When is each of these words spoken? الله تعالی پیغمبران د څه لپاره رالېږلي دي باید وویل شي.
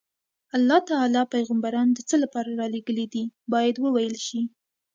الله 0.55 0.79
تعالی 0.89 1.23
پیغمبران 1.33 1.87
د 1.93 1.99
څه 2.09 2.15
لپاره 2.23 2.49
رالېږلي 2.59 3.05
دي 3.13 3.23
باید 3.53 3.75
وویل 3.79 4.15
شي. 4.27 4.41